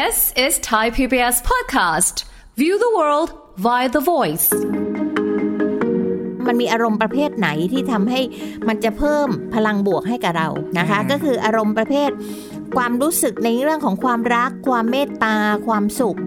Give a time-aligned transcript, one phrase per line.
[0.00, 2.24] This is Thai PBS podcast.
[2.56, 3.30] View the world
[3.66, 4.48] via the voice.
[6.46, 8.20] มันมีอารมณ์ประเภทไหนที่ทำให้
[8.68, 12.10] มันจะเพิ่มพลังบวกให้กับเรานะคะอ่าก็คืออารมณ์ประเภท
[12.76, 15.36] ความรู้สึกในเรื่องของความรัก ความเมตตา
[15.66, 16.18] ความสุข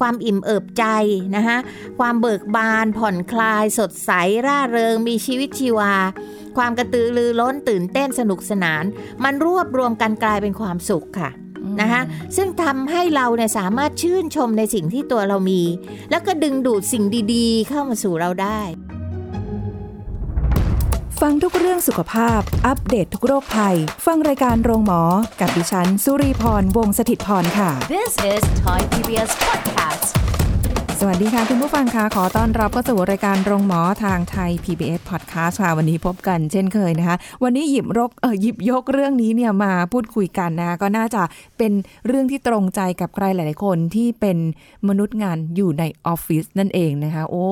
[0.00, 0.84] ความอิ่มเอิบใจ
[1.36, 1.58] นะคะ
[1.98, 4.10] ความเบิกบานผ่อนคลาย สดใส
[4.46, 5.94] ร่าเริง มีชีวิตชีวา
[6.56, 8.84] ความกระตือรือร้นตื่นเต้นสนุกสนาน
[9.24, 11.30] มันรวบรวมกันกลายเป็นความสุขค่ะ
[11.80, 12.02] นะคะ
[12.36, 15.62] ซึ่งทำให้เราเนี่ยสามารถชื่นชมในสิ่งที่ตัวเรามี
[16.10, 18.60] แล้วก็ดึงดูดสิ่งดีๆ เข้ามาสู่เราได้
[21.20, 25.02] ฟังทุกเรื่องสุขภาพ อัปเดตททุกโรคภัย ฟังรายการโรงหมอ
[25.40, 29.71] กับดิฉัน สุรีพรวงศิตพรค่ะ This is Thai PBS podcast.
[31.04, 41.22] สวัสดีค่ะ คุณผู้ฟังคะขอต้อนรับเข้าสู่รายการโรงหมอทางไทย PBS Podcast ค่ะ วันนี้พบกันเช่นเคยนะคะ วันนี้หยิบรกเออหยิบยกเรื่องนี้เนี่ยมาพูดคุยกันนะคะก็น่าจะ
[41.58, 41.72] เป็น
[42.06, 44.38] เรื่องที่ตรงใจกับใครหลาย ๆ คนที่เป็น
[44.88, 47.44] มนุษย์งานอยู่ในออฟฟิศนั่นเองนะคะ โอ้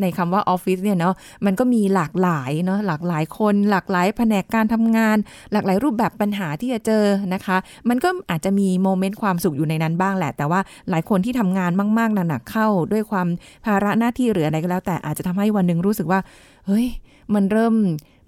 [0.00, 1.14] ในคำว่าออฟฟิศเนี่ยเนาะ
[1.46, 5.16] มันก็มีหลากหลายเนาะหลากหลายคน หลากหลายแผนกการทำงาน
[5.52, 7.56] หลากหลายรูปแบบปัญหาที่จะเจอนะคะ
[7.88, 13.26] มันก็อาจจะมีโมเมนต์ความสุขอยู่ในนั้นบ้างแหละ แต่ว่าหลายคนที่ทำงานมาก ๆหนักๆเข้าด้วยความ
[13.64, 16.20] ภาระหน้าที่หรืออะไรก็แล้ว แต่อาจจะทำให้วันหนึ่งรู้สึกว่า
[16.66, 16.86] เฮ้ย
[17.34, 17.74] มันเริ่ม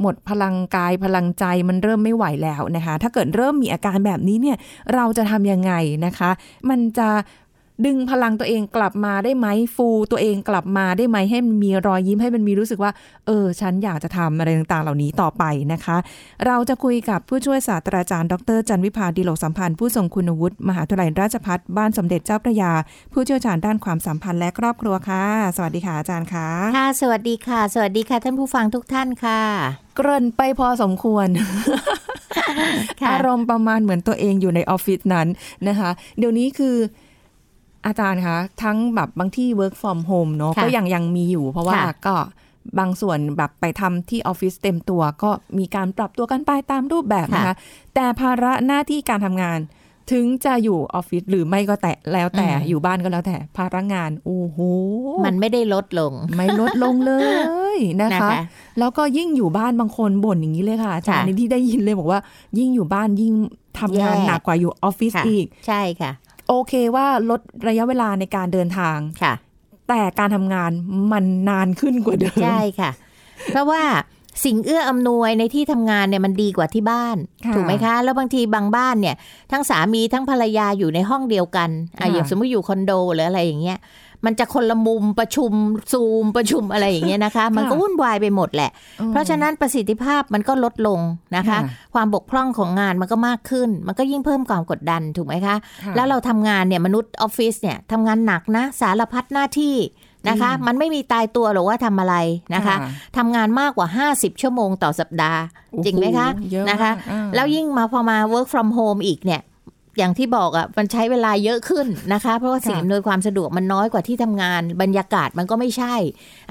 [0.01, 4.57] หมดพลังกายพลังใจมันเริ่มไม่ไหวแล้วนะคะ ถ้าเกิดเริ่มมีอาการแบบนี้เนี่ย
[4.95, 5.73] เราจะทำยังไง
[6.07, 6.31] นะคะ
[6.71, 7.09] มันจะ
[7.85, 9.47] ดึงพลังตัวเองกลับมาได้ไหม
[9.77, 12.93] ฟูตัวเองกลับมาได้ไหมให้มันมีรอยยิ้มให้มันมีรู้สึกว่า
[13.27, 15.97] เออ ฉันอยากจะทำอะไรต่างๆ เหล่านี้ต่อไปนะคะ
[16.47, 22.73] เราจะคุยกับผู้ช่วยศาสตราจารย์ ดรจันวิพาดีโลกสัมพันธ์ผู้ทรงคุณวุฒิมหาวิทยาลัยราชภัฏบ้านสมเด็จเจ้าพระยา
[23.13, 25.25] ผู้เชี่ยวชาญด้านความสัมพันธ์และครอบครัวค่ะ
[25.57, 29.41] สวัสดีค่ะอาจารย์ค่ะค่ะสวัสดีค่ะ สวัสดีค่ะ ท่านผู้ฟังทุกท่านค่ะ
[29.97, 31.29] เกริ่นไปพอสมควร
[33.01, 35.29] ค่ะอารมณ์ประมาณเหมือนตัวเองอยู่ในออฟฟิศนั้น
[35.69, 36.77] นะคะ เดี๋ยวนี้คือ
[37.87, 42.17] อาจารย์คะทั้งแบบบางที่ work from home เนอะค่ะก็ยังยังมีอยู่ เพราะว่าค่ะก็
[42.79, 47.57] บางส่วนแบบไปทำที่ออฟฟิศเต็มตัว ก็มีการปรับตัวกันไปตามรูปแบบนะคะ
[47.95, 49.61] แต่ภาระหน้าที่การทำงาน
[50.13, 54.59] ถึงจะอยู่ออฟฟิศหรือไม่ก็แต่แล้วแต่อืมอยู่บ้านก็แล้วแต่ภาระงานโอ้โห
[55.27, 57.13] มันไม่ได้ลดลง ไม่ลดลงเล
[57.77, 58.43] ยนะนะคะคะ
[58.79, 62.21] แล้วก็ยิ่งอยู่บ้านบางคนบ่นอย่างนี้เลยค่ะอาจารย์ค่ะนี่ที่ได้ยินเลยบอกว่า
[62.59, 63.33] ยิ่งอยู่บ้านยิ่ง
[63.79, 66.11] ทำงานแย่หนักกว่าอยู่ออฟฟิศค่ะอีก ใช่ค่ะ
[66.49, 69.35] โอเคว่าลดระยะเวลาในการเดินทางค่ะ
[69.89, 70.71] แต่การทำงาน
[71.13, 72.91] มันนานขึ้นกว่าเดิม ใช่ค่ะ
[73.53, 73.83] เพราะว่า
[74.45, 79.17] สิ่งเอื้ออำนวยในที่ทำงานเนี่ยมันดีกว่าที่บ้านค่ะถูกไหมคะ แล้วบางทีบางบ้านเนี่ย
[79.53, 83.79] ทั้งสามีทั้งภรรยาอยู่ในห้องเดียวกันอะค่ะอย่างสมมติอยู่คอนโดหรืออะไรอย่างเงี้ย
[84.27, 85.53] มันจะคนละมุมประชุม
[85.93, 88.71] ซูมประชุมอะไรอย่างเงี้ยนะคะ มันก็วุ่นวายไปหมดแหละ
[89.11, 91.01] เพราะฉะนั้นประสิทธิภาพมันก็ลดลง
[91.37, 91.61] นะคะค่ะ
[91.95, 99.77] ความบกพร่องของงานมันก็มากขึ้น มันก็ยิ่งเพิ่มความกดดันถูกไหมคะค่ะแล้วเราทำงานเนี่ยมนุษย์ออฟฟิศเนี่ยทำงานหนักนะสารพัดหน้าที่
[100.29, 102.17] นะคะมันไม่มีตายตัวหรอกว่าทำอะไร
[102.55, 102.77] นะคะ
[103.17, 109.43] ทำงานมากกว่า 50 ชั่วโมงต่อสัปดาห์โอ้โจริงไหมคะเยอมากนะคะอ่าแล้วยิ่งมาพอมา work from home อีกเนี่ย
[109.99, 115.95] อย่างที่บอกอะ่ะมันใช้เวลาเยอะขึ้นนะคะ เพราะว่าสิ่งอำนวยความสะดวกมันน้อยกว่าที่ทำงาน บรรยากาศมันก็ไม่ใช่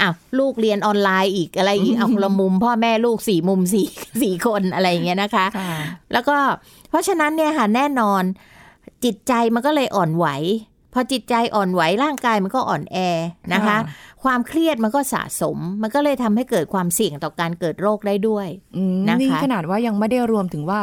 [0.02, 3.88] อ้าวลูกเรียนออนไลน์อีกอะไรอีกเอาคนละมุม พ่อแม่ลูกสี่มุมสี่
[4.22, 5.76] สี่คนอะไรอย่างเงี้ยนะคะค่ะ
[6.14, 6.38] แล้วก็
[6.90, 8.24] เพราะฉะนั้นเนี่ยค่ะแน่นอน
[9.04, 10.28] จิตใจมันก็เลยอ่อนไหว
[10.94, 12.98] พอจิตใจอ่อนไหวร่างกายมันก็อ่อนแอ
[13.54, 13.80] นะคะค่ะ
[14.26, 20.80] ความเครียดมันก็สะสม มันก็เลยทำให้เกิดความเสี่ยงต่อการเกิดโรคได้ด้วยอืมนะคะนี่ขนาดว่ายังไม่ได้รวมถึงว่า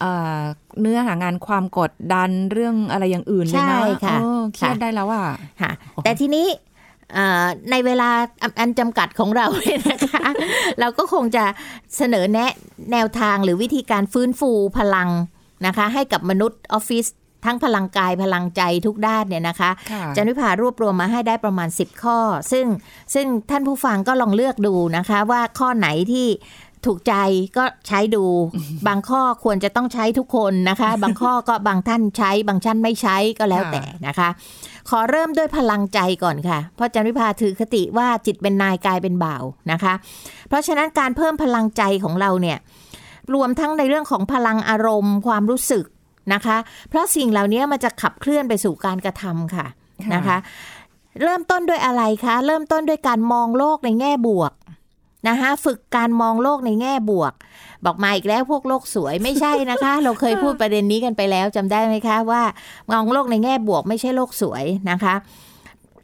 [0.00, 0.38] เอ่อ
[0.80, 5.24] เนื้อหางานความกดดันเรื่องอะไรอย่างอื่นเลยนะใช่ค่ะเออเครียดค่ะได้แล้วอะ
[5.60, 5.70] ค่ะ
[6.04, 6.46] แต่ทีนี้
[7.14, 8.10] เอ่อในเวลา
[8.42, 10.24] อันอันจำกัดของเราเนี่ยนะคะ
[10.80, 11.44] เราก็คงจะ
[11.96, 12.52] เสนอแนะ
[12.92, 15.08] แนวทางหรือวิธีการฟื้นฟูพลัง
[15.66, 17.06] นะคะ ให้กับมนุษย์ออฟฟิศ
[17.46, 22.18] ทั้งพลังกายพลังใจทุกด้านเนี่ยนะคะค่ะจันวิภารวบรวมมาให้ได้ประมาณ 10 ข้อ
[22.52, 22.66] ซึ่ง
[23.14, 26.26] ซึ่งท่านผู้ฟังก็ลองเลือกดูนะคะ ว่าข้อไหนที่
[26.86, 27.14] ถูกใจ
[27.56, 28.24] ก็ใช้ดู
[28.86, 34.28] บางข้อควรจะต้องใช้ทุกคนนะคะ บางข้อก็บางท่านใช้ บางท่านไม่ใช้ก็แล้วแต่นะคะ
[34.90, 39.94] ขอเริ่มด้วยพลังใจก่อนค่ะ เพราะจันวิภาถือคติว่าจิตเป็นนายกายเป็นบ่าวนะคะ
[40.48, 42.58] เพราะฉะนั้นการเพิ่มพลังใจของเราเนี่ย
[43.34, 45.84] รวมทั้งในเรื่องของพลังอารมณ์ ความรู้สึก
[46.34, 46.56] นะคะ
[46.88, 49.66] เพราะสิ่งเหล่านี้มันจะขับเคลื่อนไปสู่การกระทำค่ะ
[50.04, 50.36] ค่ะนะคะ
[51.22, 54.52] เริ่มต้นด้วยอะไรคะ เริ่มต้นด้วยการมองโลกในแง่บวก
[55.28, 57.32] นะคะฝึกการมองโลกในแง่บวก
[57.84, 62.42] บอกมาอีกแล้วพวกโลกสวยไม่ใช่นะคะ เราเคยพูดประเด็นนี้กันไปแล้วจำได้ไหมคะว่า
[62.92, 65.14] มองโลกในแง่บวกไม่ใช่โลกสวยนะคะ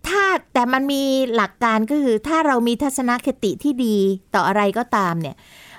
[0.09, 0.25] ถ้า
[0.55, 1.03] แต่มันมี
[1.35, 3.97] หลักการก็คือถ้าเรามีทัศนคติที่ดี
[4.35, 5.37] ต่ออะไรก็ตามเนี่ย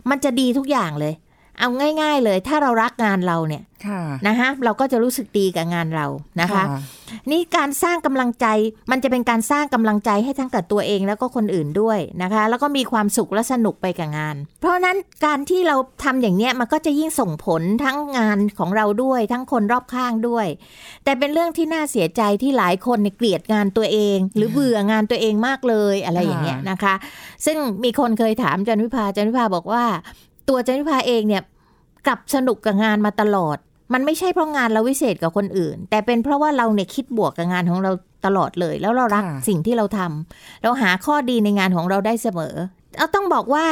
[0.10, 1.14] มันจะดีทุกอย่างเลย
[1.60, 1.70] เอา
[2.02, 6.06] ง่าย ๆ เลยถ้าเรารักงานเราเนี่ยค่ะนะคะเราก็จะรู้สึกดีกับงานเรา
[6.42, 6.64] นะคะ
[7.32, 8.48] นี่การสร้างกำลังใจ
[8.92, 20.48] มันจะเป็นการสร้างกำลังใจให้ทั้งกับตัวเองแล้วก็คนอื่นด้วยนะคะ แล้วก็มีความสุขและสนุกไปกับงาน เพราะฉะนั้นการที่เราทำอย่างเนี้ยมันก็จะยิ่งส่งผลทั้งงานของเราด้วย ทั้งคนรอบข้างด้วย
[21.04, 26.94] แต่เป็นเรื่องที่น่าเสียใจที่หลายคนเนี่ยเกลียดงานตัวเอง หรือเบื่องานตัวเองมากเลยอะไรอย่างเงี้ยนะคะ
[27.46, 29.86] ซึ่งมีคนเคยถามจันวิพาจันวิพาบอกว่า
[30.50, 31.44] ตัวจันวิพาเองเนี่ย
[32.08, 33.58] กลับสนุกกับงานมาตลอด
[33.94, 37.92] มันไม่ใช่เพราะงานเราวิเศษกับคนอื่น แต่เป็นเพราะว่าเราเนี่ยคิดบวกกับงานของเรา
[38.26, 42.56] ตลอดเลย แล้วเรารักค่ะสิ่งที่เราทำเราหาข้อดีในงานของเราได้เสมอ
[42.98, 43.66] เอาต้องบอกว่า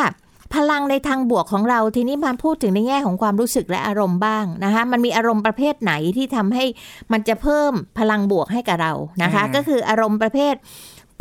[0.56, 6.66] พลังในทางบวกของเราทีนี้มาพูดถึงในแง่ของความรู้สึกและอารมณ์บ้างนะคะ มันมีอารมณ์ประเภทไหนที่ทำให้
[7.12, 8.94] มันจะเพิ่มพลังบวกให้กับเรา
[9.24, 10.56] นะคะ ก็คืออารมณ์ประเภท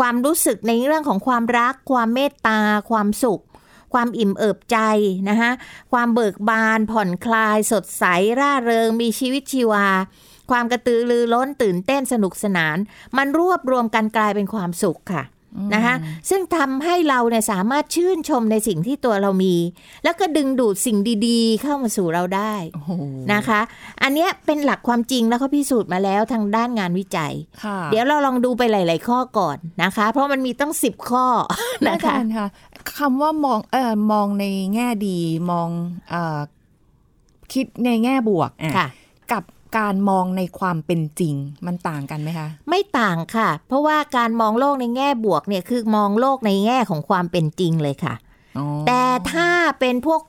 [0.01, 2.59] ความรู้สึกในเรื่องของความรัก ความเมตตา
[2.91, 3.43] ความสุข
[3.95, 4.79] ความอิ่มเอิบใจ
[5.29, 5.51] นะคะ
[5.93, 8.05] ความเบิกบานผ่อนคลาย สดใส
[8.39, 9.87] ร่าเริง มีชีวิตชีวา
[10.51, 12.77] ความกระตือรือร้นตื่นเต้นสนุกสนาน
[13.17, 15.25] มันรวบรวมกันกลายเป็นความสุขค่ะ
[15.75, 15.95] นะคะ
[16.31, 19.55] ซึ่งทำให้เราเนี่ยสามารถชื่นชมในสิ่งที่ตัวเรามี
[20.05, 22.91] แล้วก็ดึงดูดสิ่งดีๆ เข้ามาสู่เราได้โอ้โห
[23.33, 23.61] นะคะ
[24.03, 27.33] อันเนี้ยเป็นหลักความจริงแล้วเขาพิสูจน์มาแล้วทางด้านงานวิจัย
[27.65, 31.27] ค่ะเดี๋ยวเราลองดูไปหลาย ๆ ข้อก่อนนะคะ เพราะมันมีตั้งสิบข้อ
[31.87, 32.47] นะนะคะคะค่ะ
[32.99, 34.45] คำว่ามองเอ่อมองใน
[34.75, 35.19] แง่ดี
[35.51, 35.69] มอง
[36.11, 36.41] เอ่อ
[37.53, 38.89] คิดในแง่บวกอะค่ะ
[39.33, 39.43] กับ
[39.79, 41.35] การมองในความเป็นจริง
[41.67, 48.15] มันต่างกันไหมคะ ไม่ต่างค่ะ เพราะว่าการมองโลกในแง่บวกเนี่ยคือมองโลกในแง่ของความเป็นจริงเลยค่ะ
[48.59, 49.03] อ๋อ แต่
[49.33, 49.49] ถ้า
[49.81, 50.23] เป็นพวก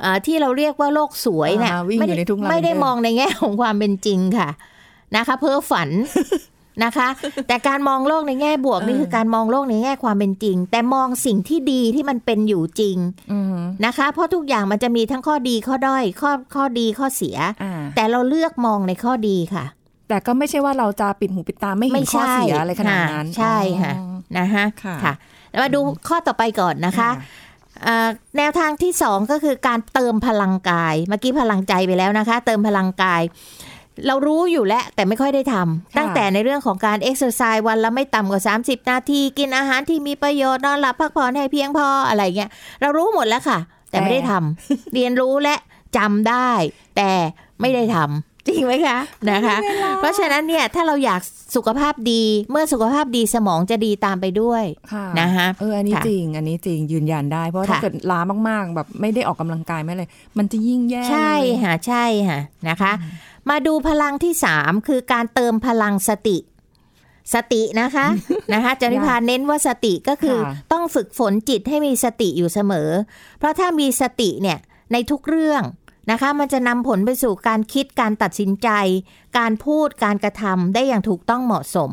[0.00, 4.48] เอ่อที่เราเรียกว่าโลกสวยเนี่ยอ่าวิ่งอยู่ในทุ่งลาเวนเดอร์ ไม่ได้มองในแง่ของความเป็นจริงค่ะ
[5.16, 5.88] นะคะ เพ้อฝัน
[6.84, 7.08] นะคะ
[7.48, 12.96] แต่การมองโลกในแง่บวกนี่คือการมองโลกในแง่ความเป็นจริง แต่มองสิ่งที่ดีที่มันเป็นอยู่จริง
[13.32, 19.64] อือฮึนะคะ เพราะทุกอย่างมันจะมีทั้งข้อดีข้อด้อยข้อข้อดีข้อเสียอ่าแต่เราเลือกมองในข้อดีค่ะ
[20.08, 25.12] แต่ก็ไม่ใช่ว่าเราจะปิดหูปิดตาไม่เห็ไม่นข้อใช่เสียอะไรขนาดนั้นค่ะใช่ค่ะอ๋อนะคะค่ะค่ะ
[25.50, 27.10] แล้วมาดูข้อต่อไปก่อนนะคะ
[27.84, 28.08] เอ่อ
[28.38, 33.22] แนวทางที่สองก็คือการเติมพลังกาย เมื่อกี้พลังใจไปแล้วนะคะ เติมพลังกาย
[34.06, 42.50] เรารู้อยู่แล้วแต่ไม่ค่อยได้ทำตั้งแต่ในเรื่องของการเอ็กซ์ไซส์วันละไม่ต่ำกว่า 30 นาที กินอาหารที่มีประโยชน์นอนหลับพักผ่อนให้เพียงพออะไรเงี้ย
[42.80, 43.58] เรารู้หมดแล้วค่ะ
[43.90, 45.56] แต่ไม่ได้ทำเรียนรู้และ
[45.96, 46.50] จำได้
[46.96, 47.10] แต่
[47.60, 48.98] ไม่ได้ทำจริงไหมคะ
[49.30, 49.56] นะคะ
[49.98, 51.20] เพราะฉะนั้นเนี่ยถ้าเราอยาก
[51.56, 60.08] สุขภาพดีเมื่อสุขภาพดีสมองจะดีตามไปด้วยค่ะนะคะเอออันนี้ค่ะจริง อันนี้จริงยืนยันได้ เพราะว่าค่ะถ้าเกิดล้ามากๆ แบบไม่ได้ออกกำลังกายไม่เลย
[60.38, 62.92] มันจะยิ่งแย่ใช่เลยค่ะใช่ค่ะนะคะ
[63.48, 66.38] มาดูพลังที่สามคือการเติมพลังสติ
[67.34, 68.06] สตินะคะ
[68.52, 72.90] นะคะจาริพาเน้นว่าสติก็คือค่ะต้องฝึกฝนจิตให้มีสติอยู่เสมอ
[73.38, 74.58] เพราะถ้ามีสติเนี่ย
[74.92, 75.62] ในทุกเรื่อง
[76.10, 78.68] นะคะ มันจะนำผลไปสู่การคิดการตัดสินใจ
[79.38, 81.92] การพูดการกระทำได้อย่างถูกต้องเหมาะสม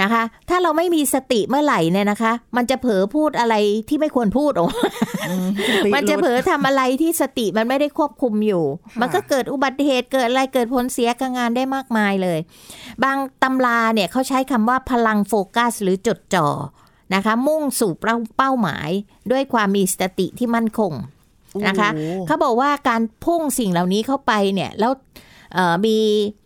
[0.00, 3.54] นะคะ ถ้าเราไม่มีสติเมื่อไหร่เนี่ยนะคะ มันจะเผลอพูดอะไร
[3.88, 4.88] ที่ไม่ควรพูดออกมา
[5.28, 12.38] อืมสติมันจะหลุดเผลอทำอะไรที่สติมันไม่ได้ควบคุมอยู่ค่ะมันก็เกิดอุบัติเหตุเกิดอะไรเกิดผลเสียกับงานได้มากมายเลย
[13.04, 16.48] บางตำราเนี่ยเขาใช้คำว่าพลังโฟกัสหรือจดจ่อ
[17.14, 18.88] นะคะ มุ่งสู่เป้าเป้าหมาย
[19.30, 20.92] ด้วยความมีสติที่มั่นคง
[21.68, 24.92] นะคะโอ้โหเขาบอกว่าการพุ่งสิ่งเหล่านี้เข้าไปเนี่ยแล้ว
[25.54, 25.96] เอ่อมี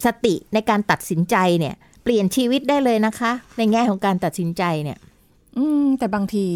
[0.06, 4.98] สติในการตัดสินใจเนี่ย เปลี่ยนชีวิตได้เลยนะคะ ในแง่ของการตัดสินใจเนี่ย
[5.58, 6.46] อืม แต่บางที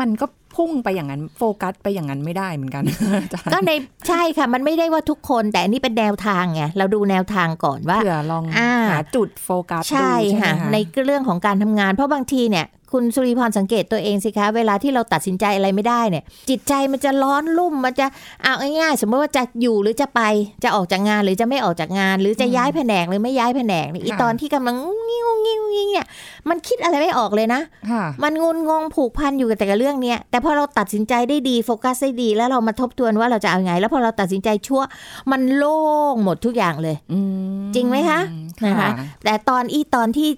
[0.00, 2.84] มันก็พุ่งไปอย่างนั้น โฟกัสไปอย่างนั้นไม่ได้เหมือนกัน
[3.14, 3.70] อาจารย์ก็ใน
[4.08, 18.06] ใช่ค่ะ มันไม่ได้ว่าทุกคนแต่อันนี่เป็นแนวทางไงเราดูแนวทางก่อนว่าเผื่อลองอ่าหาจุดโฟกัสดูใช่ใช่ไหมค่ะคะในเรื่องของการทำงาน เพราะบางทีเนี่ยคุณสุริพรสังเกตตัวเองสิคะ เวลาที่เราตัดสินใจอะไรไม่ได้เนี่ย จิตใจมันจะร้อนรุ่มมันจะ
[18.42, 20.20] เอาง่ายๆสมมติว่าจะอยู่หรือจะไป
[20.64, 24.76] จะออกจากงานหรือจะไม่ออกจากงาน หรือจะย้ายแผนกหรือไม่ย้ายแผนกเนี่ยอีตอนที่กำลัง
[25.08, 26.06] งิ้วงิ้วงิ้วเนี่ย
[26.48, 34.82] มันคิดอะไรไม่ออกเลยนะค่ะมันงุนงงผูกพันอยู่กับแต่กับเรื่องเนี้ยแต่พอเราตัดสินใจได้ดีโฟกัสได้ดี แล้วเรามาทบทวนว่าเราจะเอาไง แล้วพอเราตัดสินใจชั่ว
[35.30, 35.78] มันโล่
[36.12, 37.18] งหมดทุกอย่างเลยอื
[37.58, 38.20] มจริงไหมคะ
[38.66, 38.90] นะคะ
[39.24, 40.28] แต่ตอนอีตอนที่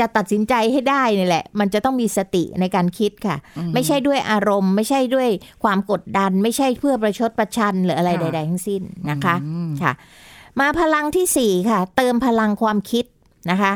[0.00, 5.28] จะตัดสินใจให้ได้นี่แหละ มันจะต้องมีสติในการคิดค่ะอืมไม่ใช่ด้วยอารมณ์ ไม่ใช่ด้วย
[5.64, 9.92] ความกดดัน ไม่ใช่เพื่อประชดประชันหรืออะไรค่ะใด ๆ ทั้งสิ้นนะคะอืมค่ะ
[10.60, 13.04] มาพลังที่สี่ค่ะ เติมพลังความคิด
[13.50, 13.72] นะคะ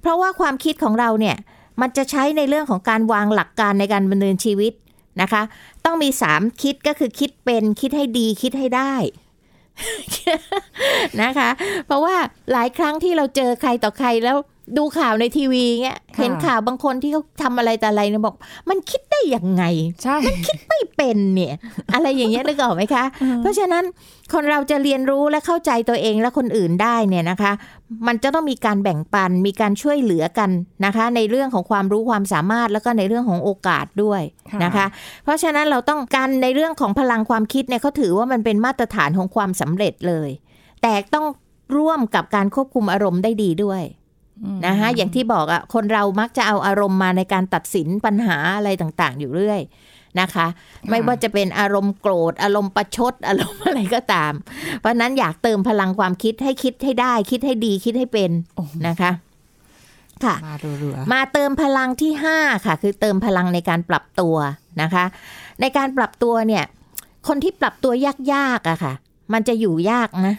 [0.00, 1.36] เพราะว่าความคิดของเราเนี่ย
[1.80, 4.72] มันจะใช้ในเรื่องของการวางหลักการในการดำเนินชีวิต
[5.22, 5.42] นะคะ
[5.84, 8.94] ต้องมีสามคิดก็คือคิดเป็นคิดให้ดีคิดให้ได้
[11.22, 11.50] นะคะ
[11.86, 12.16] เพราะว่า
[12.52, 14.36] หลายครั้งที่เราเจอใครต่อใครแล้ว
[14.76, 18.36] ดูข่าวในทีวีเงี้ยค่ะเห็นข่าวบางคนที่เขาทำอะไรแต่อะไรเนี่ยบอก
[18.68, 19.64] มันคิดได้ยังไง
[20.02, 20.16] ใช่
[20.68, 21.54] ไม่เป็นเนี่ย
[21.94, 23.04] อะไรอย่างเงี้ยนึกออกไหมคะ
[23.38, 23.84] เพราะฉะนั้น
[24.32, 27.52] คนเราจะเรียนรู้และเข้าใจตัวเองและคนอื่นได้เนี่ยนะคะ
[28.06, 30.50] มันจะต้องมีการแบ่งปันมีการช่วยเหลือกัน
[30.84, 34.22] นะคะ ในเรื่องของความรู้ความสามารถแล้วก็ในเรื่องของโอกาสด้วย
[34.64, 34.86] นะคะ
[35.24, 40.30] เพราะฉะนั้นเราต้องการในเรื่องของพลังความคิดเนี่ยเขาถือว่ามันเป็นมาตรฐานของความสำเร็จเลย
[40.82, 41.26] แต่ต้อง
[41.76, 43.99] ร่วมกับการควบคุมอารมณ์ได้ดีด้วยอืม
[44.66, 49.60] นะคะอย่างที่บอกอะคนเรามักจะเอาอารมณ์มาในการตัดสินปัญหาอะไรต่างๆ อยู่เรื่อย
[50.20, 50.46] นะคะ
[50.90, 54.32] ไม่ว่าจะเป็นอารมณ์โกรธ อารมณ์ประชด อารมณ์อะไรก็ตาม
[54.80, 58.30] เพราะฉะนั้นอยากเติมพลังความคิดให้คิดให้ได้ คิดให้ดีคิดให้เป็น
[58.88, 59.10] นะคะ
[60.24, 64.36] ค่ะมาเรือมาเติมพลังที่5ค่ะ คือเติมพลังในการปรับตัว
[64.82, 65.04] นะคะ
[65.60, 66.64] ในการปรับตัวเนี่ย
[67.28, 67.92] คนที่ปรับตัว
[68.32, 68.92] ยากๆอะค่ะ
[69.32, 70.36] มันจะอยู่ยากนะ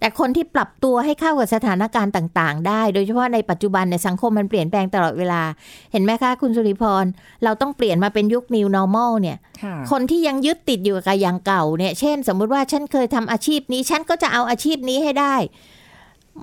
[0.00, 5.42] แต่คนที่ปรับตัวให้เข้ากับสถานการณ์ต่างๆ ได้ โดยเฉพาะในปัจจุบันในยสังคมมันเปลี่ยนแปลงตลอดเวลา
[5.92, 7.04] เห็นไหมคะคุณสุริพร
[7.44, 15.36] เราต้องเปลี่ยนมาเป็นยุค new normal เนี่ยๆค่ะคนที่ยังยึดติดอยู่กับอย่างเก่าเนี่ย เช่น สมมุติว่าฉันเคยทำอาชีพนี้ ฉันก็จะเอาอาชีพนี้ให้ได้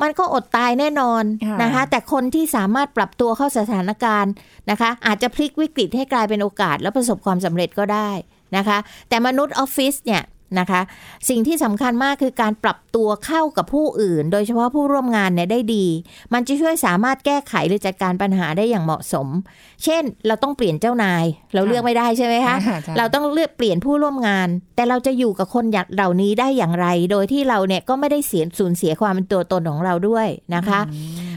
[0.01, 4.31] มันก็อดตายแน่นอนค่ะนะคะ แต่คนที่สามารถปรับตัวเข้าสถานการณ์
[4.69, 8.09] นะคะ อาจจะพลิกวิกฤตให้กลายเป็นโอกาส และประสบความสำเร็จก็ได้
[8.57, 8.77] นะคะ
[9.09, 10.21] แต่มนุษย์ออฟฟิศเนี่ย
[10.59, 10.81] นะคะ
[11.29, 15.85] สิ่งที่สำคัญมากคือการปรับตัวเข้ากับผู้อื่น โดยเฉพาะผู้ร่วมงานเนี่ยได้ดี
[16.33, 19.27] มันจะช่วยสามารถแก้ไขหรือจัดการปัญหาได้อย่างเหมาะสม
[19.83, 30.79] เช่น เราต้องเปลี่ยนเจ้านาย เราเลือกไม่ได้ใช่ไหมคะใช่เราต้องเลือกเปลี่ยนผู้ร่วมงาน แต่เราจะอยู่กับคนอย่างเหล่านี้ได้อย่างไร โดยที่เราเนี่ยก็ไม่ได้เสียสูญเสียความเป็นตัวตนของเราด้วยนะคะ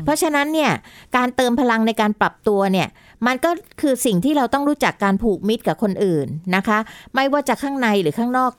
[0.04, 0.70] เพราะฉะนั้นเนี่ย
[1.16, 2.88] การเติมพลังในการปรับตัวเนี่ย
[3.26, 6.78] มันก็คือสิ่งที่เราต้องรู้จักการผูกมิตรกับคนอื่นนะคะ
[7.14, 8.52] ไม่ว่าจะข้างในหรือข้างนอก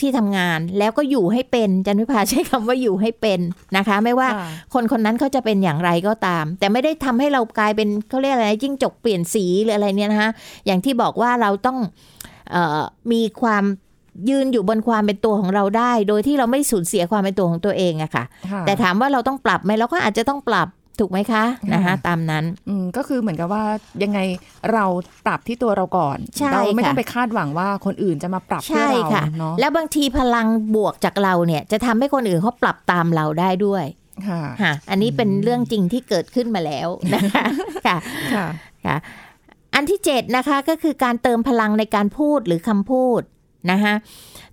[0.00, 3.40] ที่ทำงานแล้วก็อยู่ให้เป็นจันวิภาใช้คำว่าอยู่ให้เป็น
[3.76, 10.30] นะคะ ไม่ว่าค่ะคนคนนั้นเขาจะเป็นอย่างไรก็ตาม แต่ไม่ได้ทำให้เรากลายเป็นเขาเรียกอะไรจิ้งจกเปลี่ยนสีหรืออะไรเนี่ยนะคะ
[10.66, 11.78] อย่างที่บอกว่าเราต้อง
[12.50, 12.82] เออ
[13.12, 13.64] มีความ
[14.30, 23.64] ยืนอยู่บนความเป็นตัวของเราได้ โดยที่เราไม่สูญเสียความเป็นตัวของตัวเองอะค่ะค่ะแต่ถามว่าเราต้องปรับไหมเราก็อาจจะต้องปรับ ถูกไหมคะนะคะค่ะตามนั้นอืมก็คือเหมือนกับว่า
[24.02, 24.18] ยังไง
[24.72, 24.84] เรา
[25.26, 33.84] ปรับที่ตัวเราก่อนใช่เราไม่ค่ะต้องไปคาดหวังว่าคนอื่นจะมาปรับเพื่อใช่เราค่ะเนาะแล้วบางทีพลังบวกจากเราเนี่ยจะทำให้คนอื่นเขาปรับตามเราได้ด้วย
[34.28, 37.44] ค่ะค่ะอันนี้เป็นเรื่องจริงที่เกิดขึ้นมาแล้วนะคะ
[37.86, 37.96] ค่ะ
[38.34, 38.46] ค่ะ
[38.86, 38.96] ค่ะ
[39.74, 43.22] อันที่เจ็ดนะคะก็คือการเติมพลังในการพูดหรือคำพูด
[43.70, 43.94] นะคะ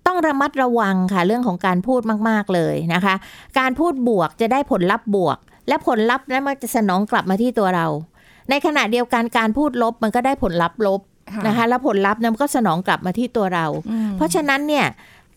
[0.06, 3.14] ต้องระมัดระวังค่ะเรื่องของการพูดมาก ๆ เลยนะคะ
[3.58, 5.38] การพูดบวกจะได้ผลลัพธ์บวก
[5.68, 7.86] และผลลัพธ์นั้นมันจะสนองกลับมาที่ตัวเรา
[8.50, 11.00] ในขณะเดียวกันการพูดลบมันก็ได้ผลลัพธ์ลบ
[11.32, 14.86] ค่ะนะคะแล้วผลลัพธ์นั้นก็สนองกลับมาที่ตัวเราอืมเพราะฉะนั้นเนี่ย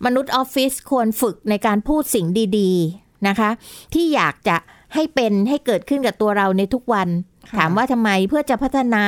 [0.06, 2.28] มนุษย์ออฟฟิศควรฝึกในการพูดสิ่ง
[2.60, 3.50] ดีๆนะคะ
[3.94, 4.58] ที่อยากจะ
[4.94, 7.10] ให้เป็นให้เกิดขึ้นกับตัวเราในทุกวัน
[7.50, 9.06] ค่ะถามว่าทำไมเพื่อจะพัฒนา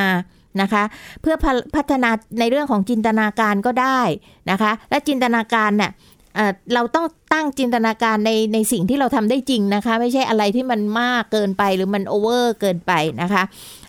[0.62, 0.84] นะคะ
[1.22, 2.10] เพื่อพะพัฒนา
[2.40, 4.02] ในเรื่องของจินตนาการก็ได้
[4.52, 5.92] นะคะ และจินตนาการเนี่ย
[6.38, 12.92] เอ่อเราต้องตั้งจินตนาการในในสิ่งที่เราทำได้จริงนะคะ ไม่ใช่อะไรที่มันมากเกินไปหรือมันโอเวอร์เกินไป
[13.22, 13.44] นะคะ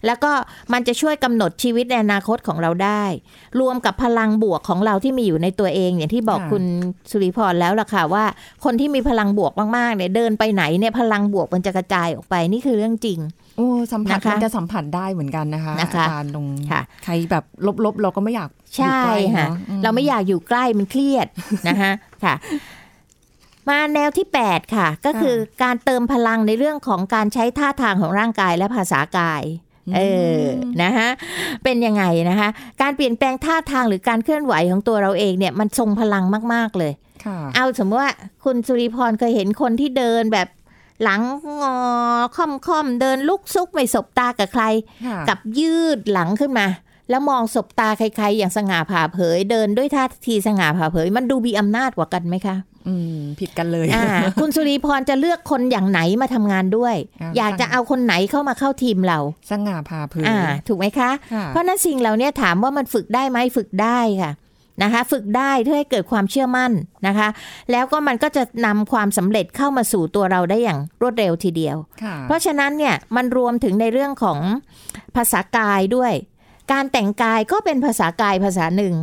[0.06, 0.32] แล้วก็
[0.72, 3.04] มันจะช่วยกำหนดชีวิตในอนาคตของเราได้
[3.60, 6.64] รวมกับพลังบวกของเราที่มีอยู่ในตัวเอง อย่างที่บอกค่ะคุณ
[7.10, 8.24] สุริพรแล้วล่ะค่ะว่า
[8.64, 13.18] คนที่มีพลังบวกมากๆเนี่ยเดินไปไหนเนี่ยพลังบวกมันจะกระจายออกไปนี่คือเรื่องจริง
[13.58, 17.44] โอ้สัมผัสนะคะมันจะสัมผัสได้เหมือนกันนะคะนะคะอาจารย์ตรงค่ะใครแบบ
[17.84, 21.26] ลบๆ เราก็ไม่อยากอยู่ใช่ใกล้ค่ะเนอะเราไม่อยากอยู่ใกล้มันเครียด
[21.68, 21.92] นะคะ
[22.24, 22.34] ค่ะ
[23.68, 29.42] มาแนวที่ 8 ค่ะ ก็คือการเติมพลังในเรื่องของการใช้ท่าทางของร่างกายและภาษากาย
[29.96, 30.00] เอ
[30.38, 30.42] อ
[30.82, 31.08] นะคะ
[31.64, 32.48] เป็นยังไงนะคะ
[32.82, 36.24] การเปลี่ยนแปลงท่าทางหรือการเคลื่อนไหวของตัวเราเองเนี่ยมันทรงพลัง
[36.54, 36.92] มาก ๆ เลย
[37.24, 38.12] ค่ะเอาสมมติว่า
[38.44, 40.48] คุณสุริพรเคยเห็นคนที่เดินแบบ
[41.02, 41.20] หลัง
[41.60, 41.76] งอ
[42.36, 44.64] ค่อมค่อมๆเดินลุกซุกไม่สบตากับใคร
[45.06, 46.66] ค่ะกับยืดหลังขึ้นมา
[47.10, 52.56] แล้วมองสบตาใครๆ อย่างสง่าผ่าเผย เดินด้วยท่าทีสง่าผ่าเผย มันดูมีอำนาจกว่ากันไหมคะ
[52.88, 54.06] อืมผิดกันเลยอ่า
[54.40, 59.18] คุณสุริพรจะเลือกคนอย่างไหนมาทำงานด้วยอ่าอยากจะเอาคนไหนเข้ามาเข้าทีมเรา
[59.50, 60.38] สง่าพาเผยอ่า
[60.68, 64.32] ถูกไหมคะค่ะเพราะฉะนั้นสิ่งเหล่านี้ถามว่ามันฝึกได้ไหมฝึกได้ค่ะ
[64.82, 66.72] นะคะ ฝึกได้เพื่อให้เกิดความเชื่อมั่น
[67.06, 67.28] นะคะ
[67.72, 74.38] แล้วก็มันก็จะนำความสำเร็จเข้ามาสู่ตัวเราได้อย่างรวดเร็วทีเดียวค่ะเพราะฉะนั้นเนี่ยมันรวมถึงในเรื่องของ
[75.16, 76.12] ภาษากายด้วย
[76.72, 78.94] การแต่งกายก็เป็นภาษากายภาษาหนึ่ง